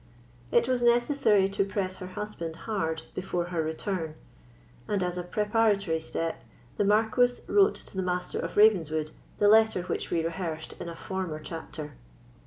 It 0.51 0.67
was 0.67 0.81
necessary 0.81 1.47
to 1.49 1.63
press 1.63 1.97
her 1.99 2.07
husband 2.07 2.55
hard 2.65 3.03
before 3.13 3.45
her 3.53 3.61
return; 3.61 4.15
and, 4.87 5.03
as 5.03 5.15
a 5.15 5.21
preparatory 5.21 5.99
step, 5.99 6.41
the 6.77 6.83
Marquis 6.83 7.43
wrote 7.47 7.75
to 7.75 7.95
the 7.95 8.01
Master 8.01 8.39
of 8.39 8.57
Ravenswood 8.57 9.11
the 9.37 9.47
letter 9.47 9.83
which 9.83 10.09
we 10.09 10.25
rehearsed 10.25 10.73
in 10.81 10.89
a 10.89 10.95
former 10.95 11.39
chapter. 11.39 11.93